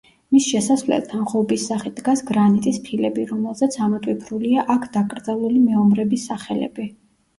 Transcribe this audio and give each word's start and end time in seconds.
მის 0.35 0.45
შესასვლელთან 0.51 1.25
ღობის 1.33 1.65
სახით 1.71 1.99
დგას 1.99 2.23
გრანიტის 2.31 2.79
ფილები, 2.87 3.27
რომელზეც 3.33 3.77
ამოტვიფრულია 3.89 4.65
აქ 4.77 4.89
დაკრძალული 4.97 5.63
მეომრების 5.69 6.27
სახელები. 6.33 6.89